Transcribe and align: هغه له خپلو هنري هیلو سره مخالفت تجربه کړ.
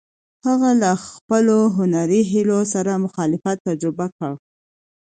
هغه 0.45 0.69
له 0.81 0.91
خپلو 1.07 1.57
هنري 1.77 2.21
هیلو 2.31 2.59
سره 2.73 3.01
مخالفت 3.05 3.57
تجربه 3.67 4.05
کړ. 4.17 4.31